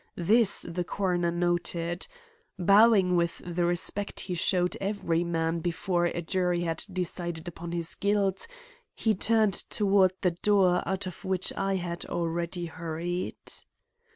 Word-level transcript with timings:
This 0.17 0.65
the 0.67 0.83
coroner 0.83 1.29
noted. 1.29 2.07
Bowing 2.57 3.15
with 3.15 3.39
the 3.45 3.65
respect 3.65 4.21
he 4.21 4.33
showed 4.33 4.75
every 4.81 5.23
man 5.23 5.59
before 5.59 6.05
a 6.05 6.23
jury 6.23 6.61
had 6.61 6.83
decided 6.91 7.47
upon 7.47 7.71
his 7.71 7.93
guilt, 7.93 8.47
he 8.95 9.13
turned 9.13 9.53
toward 9.69 10.13
the 10.21 10.31
door 10.31 10.81
out 10.87 11.05
of 11.05 11.23
which 11.23 11.53
I 11.55 11.75
had 11.75 12.03
already 12.05 12.65
hurried. 12.65 13.37